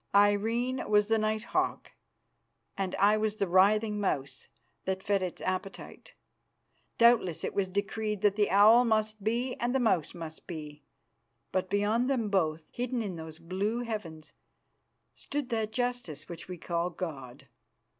Irene 0.15 0.89
was 0.89 1.09
the 1.09 1.19
night 1.19 1.43
hawk, 1.43 1.91
and 2.75 2.95
I 2.95 3.17
was 3.17 3.35
the 3.35 3.47
writhing 3.47 4.01
mouse 4.01 4.47
that 4.85 5.03
fed 5.03 5.21
its 5.21 5.43
appetite. 5.43 6.15
Doubtless 6.97 7.43
it 7.43 7.53
was 7.53 7.67
decreed 7.67 8.21
that 8.21 8.35
the 8.35 8.49
owl 8.49 8.83
must 8.83 9.23
be 9.23 9.53
and 9.57 9.75
the 9.75 9.79
mouse 9.79 10.15
must 10.15 10.47
be, 10.47 10.81
but 11.51 11.69
beyond 11.69 12.09
them 12.09 12.29
both, 12.31 12.67
hidden 12.71 13.03
in 13.03 13.15
those 13.15 13.37
blue 13.37 13.81
heavens, 13.83 14.33
stood 15.13 15.49
that 15.49 15.71
Justice 15.71 16.27
which 16.27 16.47
we 16.47 16.57
call 16.57 16.89
God. 16.89 17.47